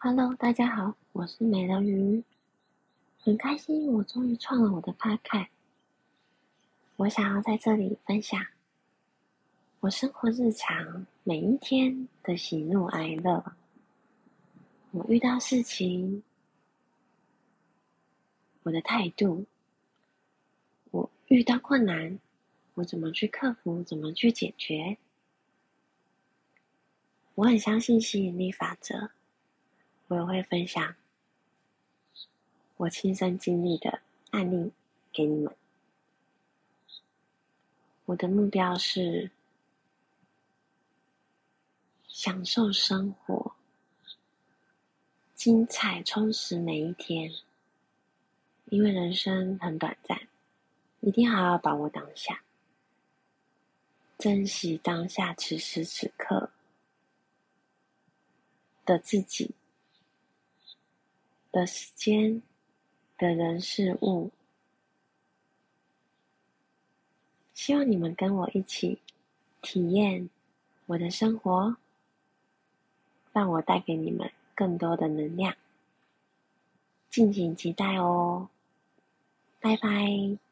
[0.00, 2.22] Hello，大家好，我是美人鱼，
[3.18, 5.48] 很开心我终于创了我的花卡。
[6.94, 8.40] 我想要在这里分享
[9.80, 13.44] 我生活日常每一天的喜怒哀乐。
[14.92, 16.22] 我遇到事情，
[18.62, 19.46] 我的态度；
[20.92, 22.16] 我遇到困难，
[22.74, 24.96] 我怎么去克服，怎么去解决？
[27.34, 29.10] 我很相信吸引力法则。
[30.08, 30.94] 我也会分享
[32.76, 34.72] 我亲身经历的案例
[35.12, 35.54] 给你们。
[38.06, 39.30] 我的目标是
[42.06, 43.52] 享受生活，
[45.34, 47.32] 精彩充实每一天。
[48.70, 50.28] 因为人生很短暂，
[51.00, 52.42] 一定好好把握当下，
[54.18, 56.50] 珍惜当下此时此刻
[58.84, 59.54] 的自己。
[61.50, 62.42] 的时间、
[63.16, 64.30] 的人事物，
[67.54, 69.00] 希望你们跟我一起
[69.60, 70.28] 体验
[70.86, 71.76] 我的生活，
[73.32, 75.56] 让我带给你们更多的能量，
[77.10, 78.48] 敬请期待哦！
[79.60, 80.47] 拜拜。